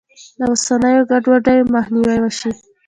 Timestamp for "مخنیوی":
1.73-2.17